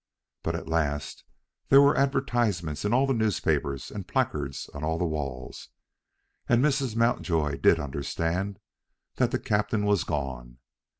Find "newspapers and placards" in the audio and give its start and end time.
3.13-4.67